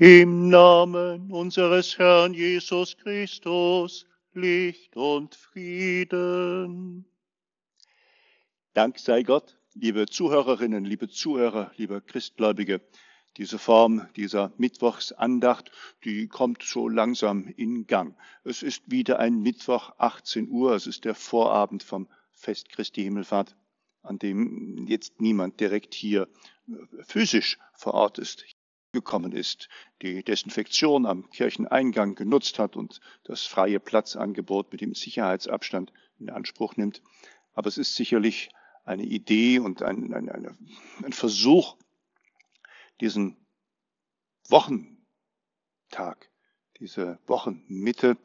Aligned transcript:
Im 0.00 0.48
Namen 0.48 1.32
unseres 1.32 1.98
Herrn 1.98 2.32
Jesus 2.32 2.96
Christus, 2.98 4.06
Licht 4.32 4.96
und 4.96 5.34
Frieden. 5.34 7.04
Dank 8.74 9.00
sei 9.00 9.24
Gott, 9.24 9.58
liebe 9.74 10.06
Zuhörerinnen, 10.06 10.84
liebe 10.84 11.08
Zuhörer, 11.08 11.72
liebe 11.78 12.00
Christgläubige. 12.00 12.80
Diese 13.38 13.58
Form 13.58 14.06
dieser 14.14 14.52
Mittwochsandacht, 14.56 15.72
die 16.04 16.28
kommt 16.28 16.62
so 16.62 16.88
langsam 16.88 17.48
in 17.56 17.88
Gang. 17.88 18.16
Es 18.44 18.62
ist 18.62 18.88
wieder 18.88 19.18
ein 19.18 19.40
Mittwoch, 19.42 19.94
18 19.98 20.48
Uhr. 20.48 20.76
Es 20.76 20.86
ist 20.86 21.06
der 21.06 21.16
Vorabend 21.16 21.82
vom 21.82 22.06
Fest 22.30 22.68
Christi 22.68 23.02
Himmelfahrt, 23.02 23.56
an 24.02 24.20
dem 24.20 24.86
jetzt 24.86 25.20
niemand 25.20 25.58
direkt 25.58 25.92
hier 25.92 26.28
physisch 27.00 27.58
vor 27.74 27.94
Ort 27.94 28.18
ist 28.18 28.44
gekommen 28.92 29.32
ist, 29.32 29.68
die 30.02 30.22
Desinfektion 30.24 31.06
am 31.06 31.28
Kircheneingang 31.30 32.14
genutzt 32.14 32.58
hat 32.58 32.76
und 32.76 33.00
das 33.24 33.44
freie 33.44 33.80
Platzangebot 33.80 34.72
mit 34.72 34.80
dem 34.80 34.94
Sicherheitsabstand 34.94 35.92
in 36.18 36.30
Anspruch 36.30 36.76
nimmt. 36.76 37.02
Aber 37.52 37.68
es 37.68 37.78
ist 37.78 37.94
sicherlich 37.94 38.50
eine 38.84 39.04
Idee 39.04 39.58
und 39.58 39.82
ein, 39.82 40.14
ein, 40.14 40.30
ein, 40.30 40.58
ein 41.04 41.12
Versuch, 41.12 41.76
diesen 43.00 43.36
Wochentag, 44.48 46.30
diese 46.80 47.18
Wochenmitte 47.26 48.16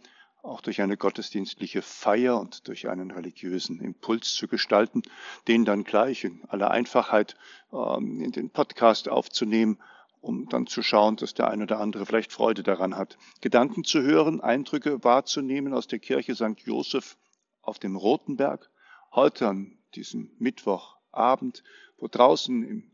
auch 0.42 0.62
durch 0.62 0.82
eine 0.82 0.98
gottesdienstliche 0.98 1.82
Feier 1.82 2.40
und 2.40 2.68
durch 2.68 2.90
einen 2.90 3.12
religiösen 3.12 3.80
Impuls 3.80 4.34
zu 4.34 4.48
gestalten, 4.48 5.02
den 5.48 5.64
dann 5.64 5.86
gleich 5.86 6.26
in 6.26 6.44
aller 6.50 6.70
Einfachheit 6.70 7.36
ähm, 7.72 8.22
in 8.22 8.32
den 8.32 8.50
Podcast 8.50 9.08
aufzunehmen 9.08 9.82
um 10.24 10.48
dann 10.48 10.68
zu 10.68 10.82
schauen, 10.82 11.18
dass 11.18 11.34
der 11.34 11.50
eine 11.50 11.64
oder 11.64 11.82
andere 11.82 12.06
vielleicht 12.06 12.32
Freude 12.32 12.64
daran 12.64 12.96
hat. 12.96 13.18
Gedanken 13.42 13.84
zu 13.84 14.02
hören, 14.02 14.40
Eindrücke 14.40 15.04
wahrzunehmen 15.04 15.74
aus 15.74 15.88
der 15.88 16.00
Kirche 16.00 16.34
St. 16.34 16.60
Joseph 16.60 17.18
auf 17.62 17.78
dem 17.78 17.98
Rotenberg, 17.98 18.72
heute 19.12 19.50
an 19.50 19.78
diesem 19.96 20.32
Mittwochabend, 20.40 21.64
wo 21.98 22.08
draußen 22.08 22.64
im 22.64 22.92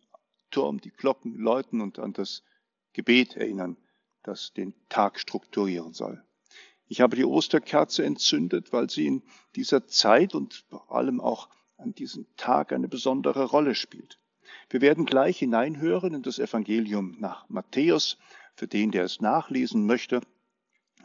Turm 0.49 0.81
die 0.81 0.89
Glocken 0.89 1.37
läuten 1.37 1.81
und 1.81 1.99
an 1.99 2.13
das 2.13 2.41
Gebet 2.93 3.35
erinnern, 3.35 3.77
das 4.23 4.51
den 4.53 4.73
Tag 4.89 5.19
strukturieren 5.19 5.93
soll. 5.93 6.23
Ich 6.87 6.99
habe 6.99 7.15
die 7.15 7.25
Osterkerze 7.25 8.03
entzündet, 8.03 8.73
weil 8.73 8.89
sie 8.89 9.05
in 9.05 9.23
dieser 9.55 9.85
Zeit 9.85 10.33
und 10.33 10.65
vor 10.69 10.91
allem 10.91 11.21
auch 11.21 11.47
an 11.77 11.93
diesem 11.93 12.25
Tag 12.37 12.73
eine 12.73 12.87
besondere 12.87 13.43
Rolle 13.43 13.75
spielt. 13.75 14.19
Wir 14.69 14.81
werden 14.81 15.05
gleich 15.05 15.39
hineinhören 15.39 16.13
in 16.13 16.21
das 16.21 16.39
Evangelium 16.39 17.15
nach 17.19 17.47
Matthäus, 17.49 18.17
für 18.55 18.67
den, 18.67 18.91
der 18.91 19.05
es 19.05 19.21
nachlesen 19.21 19.85
möchte. 19.85 20.21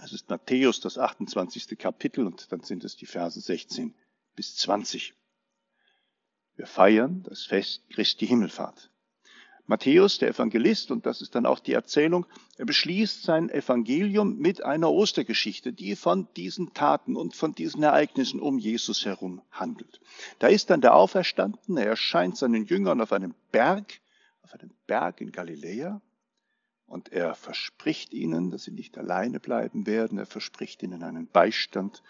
Es 0.02 0.12
ist 0.12 0.28
Matthäus, 0.28 0.80
das 0.80 0.98
28. 0.98 1.78
Kapitel, 1.78 2.26
und 2.26 2.50
dann 2.50 2.62
sind 2.62 2.84
es 2.84 2.96
die 2.96 3.06
Verse 3.06 3.40
16 3.40 3.94
bis 4.34 4.56
20. 4.56 5.14
Wir 6.56 6.66
feiern 6.66 7.22
das 7.24 7.44
Fest 7.44 7.88
Christi 7.90 8.26
Himmelfahrt. 8.26 8.90
Matthäus, 9.66 10.18
der 10.18 10.28
Evangelist, 10.28 10.90
und 10.90 11.06
das 11.06 11.22
ist 11.22 11.34
dann 11.34 11.46
auch 11.46 11.58
die 11.58 11.72
Erzählung, 11.72 12.26
er 12.58 12.66
beschließt 12.66 13.22
sein 13.22 13.48
Evangelium 13.48 14.36
mit 14.38 14.62
einer 14.62 14.90
Ostergeschichte, 14.90 15.72
die 15.72 15.96
von 15.96 16.28
diesen 16.36 16.74
Taten 16.74 17.16
und 17.16 17.34
von 17.34 17.54
diesen 17.54 17.82
Ereignissen 17.82 18.40
um 18.40 18.58
Jesus 18.58 19.06
herum 19.06 19.40
handelt. 19.50 20.00
Da 20.38 20.48
ist 20.48 20.68
dann 20.68 20.82
der 20.82 20.94
Auferstandene, 20.94 21.80
er 21.80 21.90
erscheint 21.90 22.36
seinen 22.36 22.66
Jüngern 22.66 23.00
auf 23.00 23.12
einem 23.12 23.34
Berg, 23.52 24.00
auf 24.42 24.52
einem 24.52 24.70
Berg 24.86 25.22
in 25.22 25.32
Galiläa, 25.32 26.02
und 26.86 27.10
er 27.10 27.34
verspricht 27.34 28.12
ihnen, 28.12 28.50
dass 28.50 28.64
sie 28.64 28.70
nicht 28.70 28.98
alleine 28.98 29.40
bleiben 29.40 29.86
werden, 29.86 30.18
er 30.18 30.26
verspricht 30.26 30.82
ihnen 30.82 31.02
einen 31.02 31.26
Beistand 31.26 32.02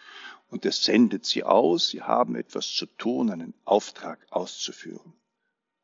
und 0.49 0.65
er 0.65 0.73
sendet 0.73 1.25
sie 1.25 1.45
aus, 1.45 1.89
sie 1.89 2.03
haben 2.03 2.35
etwas 2.35 2.73
zu 2.73 2.87
tun, 2.87 3.31
einen 3.31 3.55
Auftrag 3.65 4.27
auszuführen. 4.31 5.15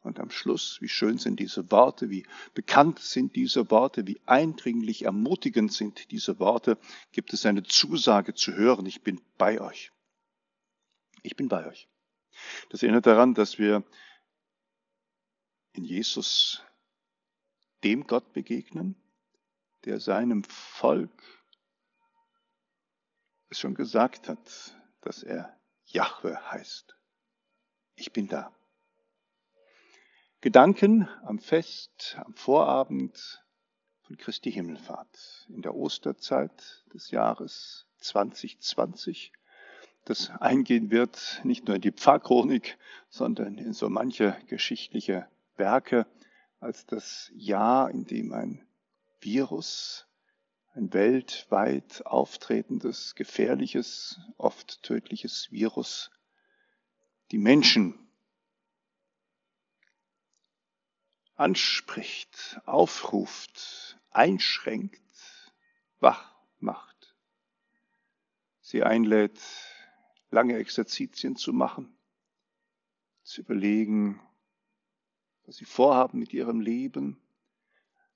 Und 0.03 0.19
am 0.19 0.31
Schluss, 0.31 0.81
wie 0.81 0.89
schön 0.89 1.19
sind 1.19 1.41
diese 1.41 1.71
Worte, 1.71 2.09
wie 2.09 2.27
bekannt 2.55 3.01
sind 3.01 3.37
diese 3.37 3.71
Worte, 3.71 4.07
wie 4.07 4.21
eindringlich 4.25 5.05
ermutigend 5.05 5.73
sind 5.73 6.11
diese 6.11 6.39
Worte, 6.39 6.79
gibt 7.13 7.35
es 7.35 7.45
eine 7.45 7.63
Zusage 7.65 8.35
zu 8.35 8.55
hören, 8.55 8.87
ich 8.87 9.03
bin 9.03 9.21
bei 9.37 9.61
euch. 9.61 9.93
Ich 11.23 11.37
bin 11.37 11.49
bei 11.49 11.67
euch. 11.67 11.89
Das 12.71 12.83
erinnert 12.83 13.07
daran, 13.07 13.35
dass 13.35 13.59
wir 13.59 13.85
in 15.73 15.85
Jesus 15.85 16.63
dem 17.85 18.07
Gott 18.07 18.33
begegnen, 18.33 18.97
der 19.85 20.01
seinem 20.01 20.45
Volk 20.45 21.23
es 23.49 23.59
schon 23.59 23.75
gesagt 23.75 24.29
hat, 24.29 24.75
dass 25.01 25.23
er 25.23 25.59
Jahwe 25.87 26.51
heißt. 26.51 26.97
Ich 27.97 28.13
bin 28.13 28.29
da. 28.29 28.55
Gedanken 30.43 31.07
am 31.27 31.39
Fest, 31.39 32.17
am 32.25 32.33
Vorabend 32.33 33.45
von 34.01 34.17
Christi 34.17 34.51
Himmelfahrt 34.51 35.47
in 35.51 35.61
der 35.61 35.75
Osterzeit 35.75 36.83
des 36.95 37.11
Jahres 37.11 37.87
2020, 37.99 39.33
das 40.07 40.31
eingehen 40.31 40.91
wird 40.91 41.43
nicht 41.45 41.67
nur 41.67 41.77
in 41.77 41.83
die 41.83 41.93
Pfarrchronik, 41.93 42.79
sondern 43.11 43.59
in 43.59 43.75
so 43.75 43.91
manche 43.91 44.35
geschichtliche 44.47 45.29
Werke 45.57 46.07
als 46.59 46.87
das 46.87 47.31
Jahr, 47.35 47.91
in 47.91 48.07
dem 48.07 48.33
ein 48.33 48.67
Virus, 49.21 50.07
ein 50.73 50.95
weltweit 50.95 52.07
auftretendes, 52.07 53.15
gefährliches, 53.15 54.19
oft 54.39 54.83
tödliches 54.83 55.53
Virus, 55.53 56.11
die 57.31 57.37
Menschen 57.37 58.10
anspricht, 61.41 62.61
aufruft, 62.67 63.99
einschränkt, 64.11 65.01
wach 65.99 66.37
macht, 66.59 67.17
sie 68.61 68.83
einlädt, 68.83 69.41
lange 70.31 70.59
Exerzitien 70.59 71.37
zu 71.37 71.55
machen, 71.55 71.97
zu 73.23 73.41
überlegen, 73.41 74.21
was 75.47 75.57
sie 75.57 75.65
vorhaben 75.65 76.19
mit 76.19 76.35
ihrem 76.35 76.61
Leben, 76.61 77.19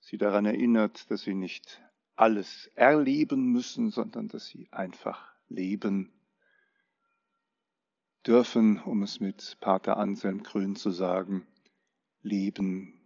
sie 0.01 0.19
daran 0.19 0.45
erinnert, 0.45 1.11
dass 1.11 1.23
sie 1.23 1.35
nicht 1.35 1.81
alles 2.17 2.67
erleben 2.75 3.51
müssen, 3.51 3.91
sondern 3.91 4.29
dass 4.29 4.49
sie 4.49 4.69
einfach 4.71 5.35
leben 5.49 6.13
dürfen, 8.27 8.83
um 8.83 9.03
es 9.03 9.19
mit 9.19 9.57
Pater 9.61 9.97
Anselm 9.97 10.43
Grün 10.43 10.77
zu 10.77 10.91
sagen, 10.91 11.47
leben 12.21 13.01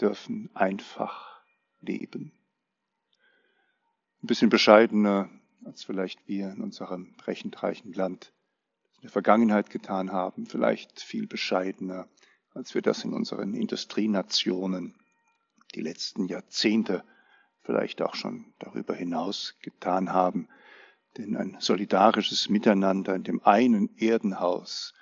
dürfen 0.00 0.50
einfach 0.54 1.40
leben. 1.80 2.32
Ein 4.22 4.26
bisschen 4.26 4.48
bescheidener, 4.48 5.28
als 5.64 5.84
vielleicht 5.84 6.26
wir 6.26 6.50
in 6.50 6.62
unserem 6.62 7.14
rechenreichen 7.26 7.92
Land 7.92 8.32
in 8.96 9.02
der 9.02 9.10
Vergangenheit 9.10 9.70
getan 9.70 10.12
haben, 10.12 10.46
vielleicht 10.46 11.00
viel 11.00 11.26
bescheidener, 11.26 12.08
als 12.54 12.74
wir 12.74 12.82
das 12.82 13.04
in 13.04 13.12
unseren 13.12 13.54
Industrienationen 13.54 14.94
die 15.74 15.80
letzten 15.80 16.26
Jahrzehnte 16.26 17.04
vielleicht 17.62 18.02
auch 18.02 18.14
schon 18.14 18.52
darüber 18.58 18.94
hinaus 18.94 19.56
getan 19.60 20.12
haben. 20.12 20.48
Denn 21.16 21.36
ein 21.36 21.56
solidarisches 21.60 22.48
Miteinander 22.48 23.14
in 23.14 23.24
dem 23.24 23.42
einen 23.44 23.96
Erdenhaus 23.96 24.94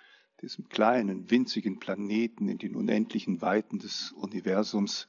diesem 0.43 0.69
kleinen, 0.69 1.31
winzigen 1.31 1.79
Planeten 1.79 2.49
in 2.49 2.59
den 2.59 2.75
unendlichen 2.75 3.41
Weiten 3.41 3.79
des 3.79 4.13
Universums, 4.13 5.09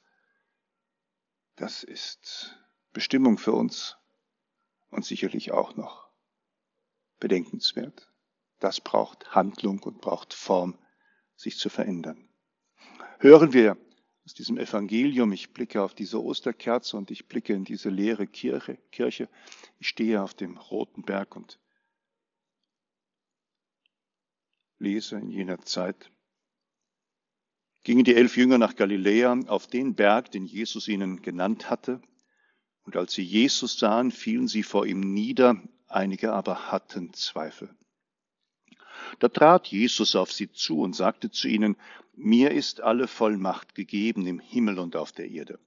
das 1.56 1.84
ist 1.84 2.58
Bestimmung 2.94 3.38
für 3.38 3.52
uns 3.52 3.98
und 4.90 5.04
sicherlich 5.06 5.52
auch 5.52 5.76
noch 5.76 6.08
bedenkenswert. 7.20 8.12
Das 8.60 8.80
braucht 8.80 9.36
Handlung 9.36 9.80
und 9.80 10.02
braucht 10.02 10.34
Form, 10.34 10.78
sich 11.36 11.58
zu 11.58 11.70
verändern. 11.70 12.30
Hören 13.20 13.54
wir 13.54 13.78
aus 14.26 14.34
diesem 14.36 14.58
Evangelium, 14.58 15.32
ich 15.32 15.52
blicke 15.52 15.82
auf 15.82 15.96
diese 15.96 16.22
Osterkerze 16.22 16.96
und 16.96 17.10
ich 17.10 17.28
blicke 17.28 17.54
in 17.54 17.66
diese 17.66 17.90
leere 17.90 18.28
Kirche, 18.28 18.78
Kirche. 18.92 19.30
Ich 19.80 19.88
stehe 19.88 20.22
auf 20.22 20.34
dem 20.34 20.58
roten 20.58 21.04
Berg 21.04 21.36
und 21.36 21.60
lese 24.84 25.18
in 25.18 25.30
jener 25.30 25.60
Zeit, 25.62 26.12
gingen 27.84 28.04
die 28.04 28.16
elf 28.16 28.38
Jünger 28.38 28.58
nach 28.58 28.76
Galiläa 28.76 29.38
auf 29.48 29.68
den 29.68 29.96
Berg, 29.96 30.32
den 30.32 30.46
Jesus 30.46 30.88
ihnen 30.88 31.22
genannt 31.22 31.70
hatte. 31.70 32.02
Und 32.84 32.96
als 32.98 33.14
sie 33.14 33.24
Jesus 33.24 33.80
sahen, 33.80 34.12
fielen 34.12 34.48
sie 34.48 34.64
vor 34.64 34.86
ihm 34.86 35.00
nieder, 35.00 35.62
einige 35.88 36.34
aber 36.34 36.72
hatten 36.72 37.14
Zweifel. 37.14 37.74
Da 39.20 39.30
trat 39.30 39.68
Jesus 39.68 40.16
auf 40.16 40.32
sie 40.32 40.52
zu 40.52 40.82
und 40.82 40.96
sagte 40.96 41.32
zu 41.32 41.48
ihnen, 41.48 41.78
mir 42.16 42.52
ist 42.52 42.82
alle 42.82 43.08
Vollmacht 43.08 43.76
gegeben 43.76 44.28
im 44.28 44.40
Himmel 44.40 44.80
und 44.80 44.96
auf 44.96 45.12
der 45.12 45.30
Erde. 45.30 45.60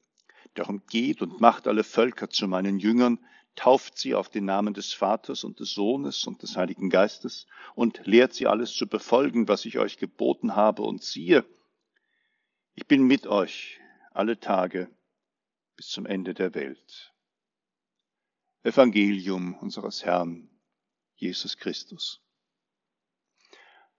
Darum 0.55 0.83
geht 0.89 1.21
und 1.23 1.41
macht 1.41 1.67
alle 1.67 1.85
Völker 1.85 2.31
zu 2.31 2.49
meinen 2.49 2.79
Jüngern, 2.79 3.19
tauft 3.57 3.99
sie 3.99 4.15
auf 4.15 4.29
den 4.29 4.45
Namen 4.45 4.75
des 4.75 4.93
Vaters 4.93 5.43
und 5.43 5.59
des 5.59 5.73
Sohnes 5.73 6.27
und 6.27 6.43
des 6.43 6.57
Heiligen 6.57 6.91
Geistes 6.91 7.47
und 7.75 8.07
lehrt 8.07 8.35
sie 8.35 8.47
alles 8.47 8.75
zu 8.75 8.87
befolgen, 8.87 9.49
was 9.49 9.65
ich 9.65 9.79
euch 9.79 9.99
geboten 9.99 10.55
habe. 10.55 10.83
Und 10.83 11.03
siehe, 11.03 11.45
ich 12.75 12.87
bin 12.87 13.03
mit 13.03 13.27
euch 13.27 13.81
alle 14.13 14.39
Tage 14.39 14.91
bis 15.75 15.89
zum 15.89 16.07
Ende 16.07 16.35
der 16.35 16.55
Welt. 16.55 17.13
Evangelium 18.63 19.55
unseres 19.55 20.05
Herrn 20.05 20.49
Jesus 21.17 21.57
Christus. 21.57 22.21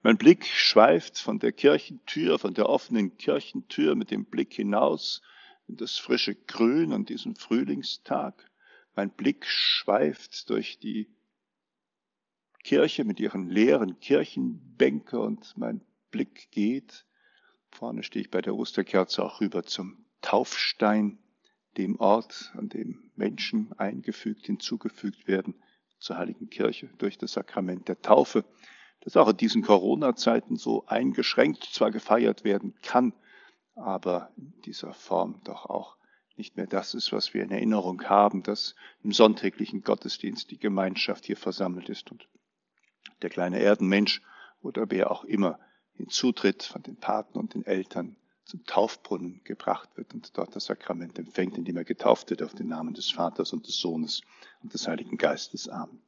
Mein 0.03 0.17
Blick 0.17 0.45
schweift 0.45 1.17
von 1.17 1.39
der 1.39 1.51
Kirchentür, 1.51 2.37
von 2.37 2.53
der 2.53 2.69
offenen 2.69 3.17
Kirchentür 3.17 3.95
mit 3.95 4.11
dem 4.11 4.25
Blick 4.25 4.53
hinaus 4.53 5.21
in 5.67 5.77
das 5.77 5.97
frische 5.97 6.35
Grün 6.35 6.93
an 6.93 7.05
diesem 7.05 7.35
Frühlingstag 7.35 8.49
mein 8.97 9.11
Blick 9.11 9.45
schweift 9.45 10.49
durch 10.49 10.79
die 10.79 11.07
Kirche 12.63 13.05
mit 13.05 13.19
ihren 13.19 13.47
leeren 13.47 13.99
Kirchenbänke 13.99 15.19
und 15.19 15.55
mein 15.55 15.81
Blick 16.09 16.49
geht, 16.49 17.05
vorne 17.69 18.01
stehe 18.01 18.25
ich 18.25 18.31
bei 18.31 18.41
der 18.41 18.55
Osterkerze 18.55 19.23
auch 19.23 19.39
rüber 19.39 19.63
zum 19.63 20.03
Taufstein, 20.21 21.19
dem 21.77 21.99
Ort, 21.99 22.51
an 22.57 22.69
dem 22.69 23.11
Menschen 23.15 23.71
eingefügt, 23.73 24.47
hinzugefügt 24.47 25.27
werden 25.27 25.53
zur 25.99 26.17
heiligen 26.17 26.49
Kirche 26.49 26.89
durch 26.97 27.19
das 27.19 27.33
Sakrament 27.33 27.87
der 27.87 28.01
Taufe, 28.01 28.45
das 29.01 29.15
auch 29.15 29.29
in 29.29 29.37
diesen 29.37 29.61
Corona-Zeiten 29.61 30.55
so 30.55 30.87
eingeschränkt 30.87 31.63
zwar 31.65 31.91
gefeiert 31.91 32.43
werden 32.43 32.73
kann, 32.81 33.13
aber 33.75 34.31
in 34.37 34.59
dieser 34.65 34.91
Form 34.93 35.39
doch 35.43 35.67
auch 35.67 35.97
nicht 36.37 36.57
mehr 36.57 36.67
das 36.67 36.93
ist, 36.93 37.11
was 37.11 37.33
wir 37.33 37.43
in 37.43 37.51
Erinnerung 37.51 38.03
haben, 38.03 38.43
dass 38.43 38.75
im 39.03 39.11
sonntäglichen 39.11 39.83
Gottesdienst 39.83 40.51
die 40.51 40.59
Gemeinschaft 40.59 41.25
hier 41.25 41.37
versammelt 41.37 41.89
ist 41.89 42.11
und 42.11 42.27
der 43.21 43.29
kleine 43.29 43.59
Erdenmensch 43.59 44.21
oder 44.61 44.89
wer 44.89 45.11
auch 45.11 45.23
immer 45.23 45.59
hinzutritt 45.93 46.63
von 46.63 46.83
den 46.83 46.97
Paten 46.97 47.37
und 47.37 47.53
den 47.53 47.65
Eltern 47.65 48.15
zum 48.45 48.63
Taufbrunnen 48.65 49.41
gebracht 49.43 49.89
wird 49.95 50.13
und 50.13 50.37
dort 50.37 50.55
das 50.55 50.65
Sakrament 50.65 51.19
empfängt, 51.19 51.57
indem 51.57 51.77
er 51.77 51.83
getauft 51.83 52.29
wird 52.29 52.41
auf 52.43 52.53
den 52.53 52.67
Namen 52.67 52.93
des 52.93 53.11
Vaters 53.11 53.51
und 53.51 53.67
des 53.67 53.77
Sohnes 53.77 54.21
und 54.63 54.73
des 54.73 54.87
Heiligen 54.87 55.17
Geistes. 55.17 55.67
Amen. 55.67 56.01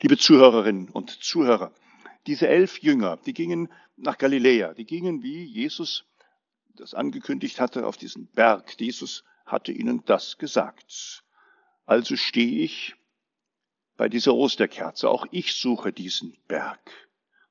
Liebe 0.00 0.16
Zuhörerinnen 0.16 0.88
und 0.88 1.10
Zuhörer, 1.10 1.72
diese 2.26 2.48
elf 2.48 2.78
Jünger, 2.78 3.16
die 3.16 3.32
gingen 3.32 3.68
nach 3.96 4.18
Galiläa, 4.18 4.74
die 4.74 4.84
gingen, 4.84 5.22
wie 5.22 5.44
Jesus 5.44 6.04
das 6.74 6.94
angekündigt 6.94 7.60
hatte, 7.60 7.86
auf 7.86 7.96
diesen 7.96 8.26
Berg. 8.28 8.78
Jesus 8.80 9.24
hatte 9.52 9.72
ihnen 9.72 10.04
das 10.04 10.38
gesagt. 10.38 11.24
Also 11.86 12.16
stehe 12.16 12.62
ich 12.62 12.94
bei 13.96 14.08
dieser 14.08 14.34
Osterkerze. 14.34 15.10
Auch 15.10 15.26
ich 15.30 15.54
suche 15.54 15.92
diesen 15.92 16.36
Berg. 16.48 16.80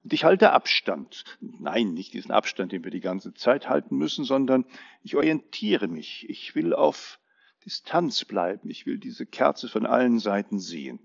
Und 0.04 0.14
ich 0.14 0.24
halte 0.24 0.52
Abstand. 0.52 1.24
Nein, 1.42 1.94
nicht 1.94 2.14
diesen 2.14 2.32
Abstand, 2.32 2.72
den 2.72 2.84
wir 2.84 2.92
die 2.92 3.02
ganze 3.02 3.34
Zeit 3.34 3.68
halten 3.70 3.98
müssen, 3.98 4.24
sondern 4.24 4.66
ich 5.04 5.16
orientiere 5.16 5.88
mich. 5.88 6.28
Ich 6.30 6.56
will 6.56 6.74
auf 6.74 7.20
Distanz 7.66 8.26
bleiben. 8.26 8.70
Ich 8.70 8.86
will 8.86 8.98
diese 8.98 9.26
Kerze 9.26 9.68
von 9.68 9.86
allen 9.86 10.20
Seiten 10.20 10.60
sehen. 10.60 11.00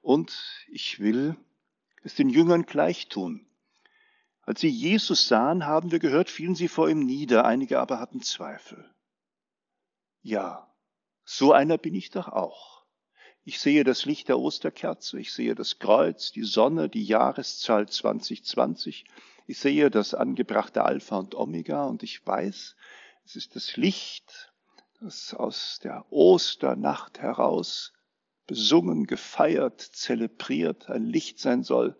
Und 0.00 0.66
ich 0.68 1.00
will 1.00 1.36
es 2.02 2.14
den 2.14 2.30
Jüngern 2.30 2.64
gleich 2.64 3.08
tun. 3.08 3.46
Als 4.42 4.60
sie 4.60 4.68
Jesus 4.68 5.28
sahen, 5.28 5.66
haben 5.66 5.92
wir 5.92 5.98
gehört, 5.98 6.30
fielen 6.30 6.54
sie 6.54 6.68
vor 6.68 6.88
ihm 6.88 7.00
nieder, 7.00 7.44
einige 7.44 7.78
aber 7.78 8.00
hatten 8.00 8.22
Zweifel. 8.22 8.90
Ja, 10.22 10.72
so 11.24 11.52
einer 11.52 11.78
bin 11.78 11.94
ich 11.94 12.10
doch 12.10 12.28
auch. 12.28 12.84
Ich 13.44 13.60
sehe 13.60 13.84
das 13.84 14.04
Licht 14.04 14.28
der 14.28 14.38
Osterkerze, 14.38 15.18
ich 15.18 15.32
sehe 15.32 15.54
das 15.54 15.78
Kreuz, 15.78 16.32
die 16.32 16.44
Sonne, 16.44 16.88
die 16.88 17.04
Jahreszahl 17.04 17.88
2020, 17.88 19.04
ich 19.46 19.58
sehe 19.58 19.90
das 19.90 20.12
angebrachte 20.12 20.84
Alpha 20.84 21.16
und 21.16 21.34
Omega 21.34 21.86
und 21.86 22.02
ich 22.02 22.26
weiß, 22.26 22.76
es 23.24 23.36
ist 23.36 23.56
das 23.56 23.76
Licht, 23.76 24.52
das 25.00 25.32
aus 25.32 25.78
der 25.82 26.04
Osternacht 26.12 27.20
heraus 27.20 27.94
besungen, 28.46 29.06
gefeiert, 29.06 29.80
zelebriert, 29.80 30.90
ein 30.90 31.06
Licht 31.06 31.38
sein 31.38 31.62
soll, 31.62 31.96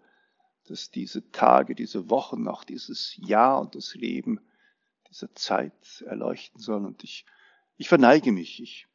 das 0.67 0.91
diese 0.91 1.31
Tage, 1.31 1.75
diese 1.75 2.11
Wochen, 2.11 2.49
auch 2.49 2.65
dieses 2.65 3.17
Jahr 3.17 3.61
und 3.61 3.75
das 3.75 3.95
Leben 3.95 4.41
dieser 5.09 5.35
Zeit 5.35 6.03
erleuchten 6.07 6.61
soll. 6.61 6.85
Und 6.85 7.05
ich 7.05 7.25
ich 7.79 7.89
verneige 7.89 8.33
mich, 8.33 8.61
ich 8.61 8.89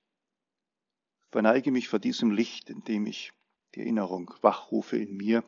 verneige 1.31 1.71
mich 1.71 1.87
vor 1.87 1.99
diesem 1.99 2.31
Licht, 2.31 2.69
indem 2.69 3.07
ich 3.07 3.31
die 3.73 3.79
Erinnerung 3.79 4.31
wachrufe 4.41 4.97
in 4.97 5.15
mir, 5.15 5.43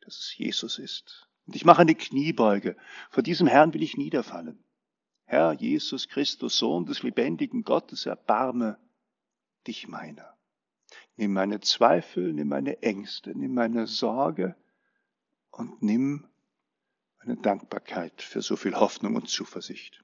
dass 0.00 0.18
es 0.18 0.36
Jesus 0.36 0.78
ist. 0.78 1.28
Und 1.46 1.54
ich 1.56 1.64
mache 1.64 1.82
eine 1.82 1.94
Kniebeuge. 1.94 2.76
Vor 3.10 3.22
diesem 3.22 3.46
Herrn 3.46 3.74
will 3.74 3.82
ich 3.82 3.96
niederfallen. 3.96 4.64
Herr 5.24 5.52
Jesus 5.52 6.08
Christus, 6.08 6.58
Sohn 6.58 6.86
des 6.86 7.02
lebendigen 7.02 7.62
Gottes, 7.62 8.06
erbarme 8.06 8.78
dich 9.66 9.86
meiner. 9.86 10.36
Nimm 11.16 11.34
meine 11.34 11.60
Zweifel, 11.60 12.32
nimm 12.32 12.48
meine 12.48 12.82
Ängste, 12.82 13.38
nimm 13.38 13.54
meine 13.54 13.86
Sorge 13.86 14.56
und 15.50 15.82
nimm 15.82 16.26
meine 17.18 17.36
Dankbarkeit 17.36 18.22
für 18.22 18.40
so 18.40 18.56
viel 18.56 18.74
Hoffnung 18.74 19.16
und 19.16 19.28
Zuversicht. 19.28 20.02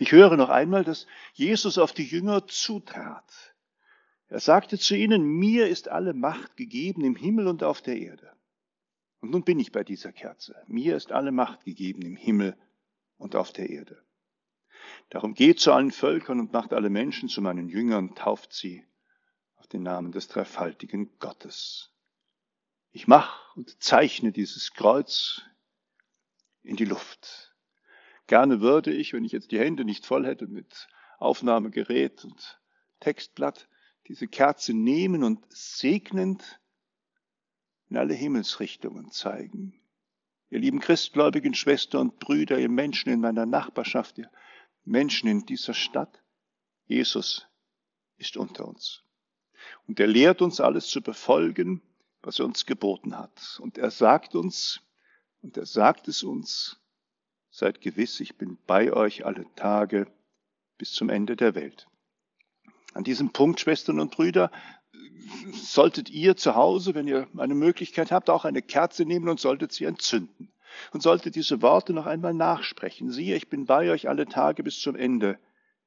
Ich 0.00 0.12
höre 0.12 0.38
noch 0.38 0.48
einmal, 0.48 0.82
dass 0.82 1.06
Jesus 1.34 1.76
auf 1.76 1.92
die 1.92 2.06
Jünger 2.06 2.46
zutrat. 2.46 3.54
Er 4.28 4.40
sagte 4.40 4.78
zu 4.78 4.96
ihnen, 4.96 5.22
mir 5.22 5.68
ist 5.68 5.88
alle 5.88 6.14
Macht 6.14 6.56
gegeben 6.56 7.04
im 7.04 7.16
Himmel 7.16 7.46
und 7.46 7.62
auf 7.62 7.82
der 7.82 7.98
Erde. 7.98 8.32
Und 9.20 9.30
nun 9.30 9.44
bin 9.44 9.60
ich 9.60 9.72
bei 9.72 9.84
dieser 9.84 10.10
Kerze. 10.10 10.56
Mir 10.68 10.96
ist 10.96 11.12
alle 11.12 11.32
Macht 11.32 11.66
gegeben 11.66 12.00
im 12.00 12.16
Himmel 12.16 12.56
und 13.18 13.36
auf 13.36 13.52
der 13.52 13.68
Erde. 13.68 14.02
Darum 15.10 15.34
geht 15.34 15.60
zu 15.60 15.70
allen 15.70 15.92
Völkern 15.92 16.40
und 16.40 16.54
macht 16.54 16.72
alle 16.72 16.88
Menschen 16.88 17.28
zu 17.28 17.42
meinen 17.42 17.68
Jüngern, 17.68 18.14
tauft 18.14 18.54
sie 18.54 18.86
auf 19.56 19.66
den 19.66 19.82
Namen 19.82 20.12
des 20.12 20.28
dreifaltigen 20.28 21.10
Gottes. 21.18 21.92
Ich 22.90 23.06
mach 23.06 23.54
und 23.54 23.82
zeichne 23.82 24.32
dieses 24.32 24.72
Kreuz 24.72 25.42
in 26.62 26.76
die 26.76 26.86
Luft. 26.86 27.49
Gerne 28.30 28.60
würde 28.60 28.92
ich, 28.92 29.12
wenn 29.12 29.24
ich 29.24 29.32
jetzt 29.32 29.50
die 29.50 29.58
Hände 29.58 29.84
nicht 29.84 30.06
voll 30.06 30.24
hätte 30.24 30.46
mit 30.46 30.86
Aufnahmegerät 31.18 32.24
und 32.24 32.60
Textblatt, 33.00 33.68
diese 34.06 34.28
Kerze 34.28 34.72
nehmen 34.72 35.24
und 35.24 35.44
segnend 35.48 36.60
in 37.88 37.96
alle 37.96 38.14
Himmelsrichtungen 38.14 39.10
zeigen. 39.10 39.74
Ihr 40.48 40.60
lieben 40.60 40.78
christgläubigen 40.78 41.54
Schwestern 41.54 42.02
und 42.02 42.20
Brüder, 42.20 42.60
ihr 42.60 42.68
Menschen 42.68 43.12
in 43.12 43.20
meiner 43.20 43.46
Nachbarschaft, 43.46 44.18
ihr 44.18 44.30
Menschen 44.84 45.28
in 45.28 45.44
dieser 45.44 45.74
Stadt, 45.74 46.22
Jesus 46.86 47.48
ist 48.16 48.36
unter 48.36 48.68
uns. 48.68 49.02
Und 49.88 49.98
er 49.98 50.06
lehrt 50.06 50.40
uns 50.40 50.60
alles 50.60 50.86
zu 50.86 51.02
befolgen, 51.02 51.82
was 52.22 52.38
er 52.38 52.44
uns 52.44 52.64
geboten 52.64 53.18
hat. 53.18 53.58
Und 53.60 53.76
er 53.76 53.90
sagt 53.90 54.36
uns, 54.36 54.80
und 55.42 55.56
er 55.56 55.66
sagt 55.66 56.06
es 56.06 56.22
uns, 56.22 56.80
Seid 57.60 57.82
gewiss, 57.82 58.20
ich 58.20 58.36
bin 58.36 58.56
bei 58.66 58.90
euch 58.90 59.26
alle 59.26 59.44
Tage 59.54 60.06
bis 60.78 60.94
zum 60.94 61.10
Ende 61.10 61.36
der 61.36 61.54
Welt. 61.54 61.88
An 62.94 63.04
diesem 63.04 63.34
Punkt, 63.34 63.60
Schwestern 63.60 64.00
und 64.00 64.12
Brüder, 64.12 64.50
solltet 65.52 66.08
ihr 66.08 66.38
zu 66.38 66.54
Hause, 66.54 66.94
wenn 66.94 67.06
ihr 67.06 67.28
eine 67.36 67.54
Möglichkeit 67.54 68.12
habt, 68.12 68.30
auch 68.30 68.46
eine 68.46 68.62
Kerze 68.62 69.04
nehmen 69.04 69.28
und 69.28 69.40
solltet 69.40 69.72
sie 69.72 69.84
entzünden. 69.84 70.50
Und 70.94 71.02
solltet 71.02 71.34
diese 71.34 71.60
Worte 71.60 71.92
noch 71.92 72.06
einmal 72.06 72.32
nachsprechen. 72.32 73.10
Siehe, 73.10 73.36
ich 73.36 73.50
bin 73.50 73.66
bei 73.66 73.90
euch 73.90 74.08
alle 74.08 74.24
Tage 74.24 74.62
bis 74.62 74.80
zum 74.80 74.96
Ende 74.96 75.38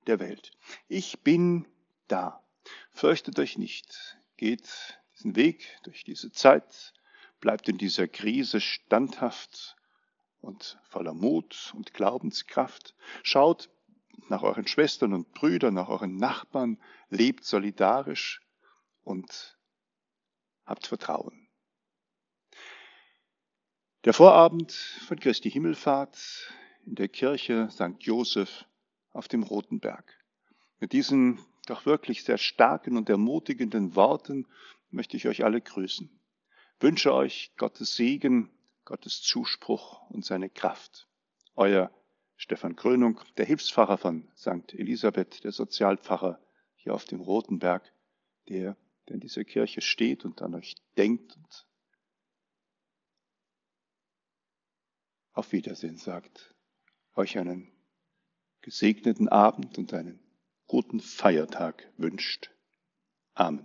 der 0.05 0.19
Welt. 0.19 0.51
Ich 0.89 1.21
bin 1.21 1.65
da. 2.07 2.43
Fürchtet 2.91 3.39
euch 3.39 3.57
nicht. 3.57 4.19
Geht 4.37 4.99
diesen 5.15 5.35
Weg 5.35 5.79
durch 5.81 6.03
diese 6.03 6.31
Zeit. 6.31 6.93
Bleibt 7.39 7.67
in 7.67 7.79
dieser 7.79 8.07
Krise 8.07 8.61
standhaft 8.61 9.75
und 10.43 10.77
voller 10.83 11.13
Mut 11.13 11.73
und 11.75 11.93
Glaubenskraft. 11.93 12.93
Schaut 13.23 13.69
nach 14.29 14.43
euren 14.43 14.67
Schwestern 14.67 15.13
und 15.13 15.31
Brüdern, 15.33 15.73
nach 15.73 15.89
euren 15.89 16.17
Nachbarn, 16.17 16.79
lebt 17.09 17.45
solidarisch 17.45 18.41
und 19.03 19.57
habt 20.65 20.87
Vertrauen. 20.87 21.47
Der 24.03 24.13
Vorabend 24.13 24.71
von 24.71 25.17
Christi 25.19 25.49
Himmelfahrt 25.49 26.51
in 26.85 26.95
der 26.95 27.07
Kirche 27.07 27.69
St. 27.71 27.95
Joseph 27.99 28.65
auf 29.11 29.29
dem 29.29 29.43
Roten 29.43 29.79
Berg. 29.79 30.13
Mit 30.79 30.91
diesen 30.91 31.39
doch 31.65 31.85
wirklich 31.85 32.25
sehr 32.25 32.37
starken 32.37 32.97
und 32.97 33.09
ermutigenden 33.09 33.95
Worten 33.95 34.45
möchte 34.89 35.15
ich 35.15 35.27
euch 35.27 35.45
alle 35.45 35.61
grüßen. 35.61 36.09
Wünsche 36.81 37.13
euch 37.13 37.53
Gottes 37.55 37.95
Segen 37.95 38.49
Gottes 38.85 39.21
Zuspruch 39.21 40.09
und 40.09 40.25
seine 40.25 40.49
Kraft. 40.49 41.07
Euer 41.55 41.91
Stefan 42.35 42.75
Krönung, 42.75 43.19
der 43.37 43.45
Hilfspfarrer 43.45 43.97
von 43.97 44.29
St. 44.35 44.73
Elisabeth, 44.73 45.43
der 45.43 45.51
Sozialpfarrer 45.51 46.41
hier 46.75 46.93
auf 46.93 47.05
dem 47.05 47.21
Roten 47.21 47.59
Berg, 47.59 47.93
der, 48.49 48.75
der 49.07 49.15
in 49.15 49.21
dieser 49.21 49.43
Kirche 49.45 49.81
steht 49.81 50.25
und 50.25 50.41
an 50.41 50.55
euch 50.55 50.75
denkt 50.97 51.37
und 51.37 51.67
auf 55.31 55.51
Wiedersehen 55.51 55.97
sagt, 55.97 56.53
euch 57.15 57.37
einen 57.37 57.71
gesegneten 58.61 59.29
Abend 59.29 59.77
und 59.77 59.93
einen 59.93 60.19
guten 60.67 60.99
Feiertag 60.99 61.91
wünscht. 61.97 62.51
Amen. 63.35 63.61